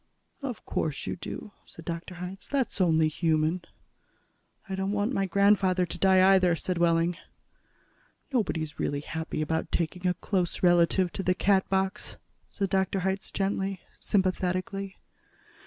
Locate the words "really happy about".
8.79-9.71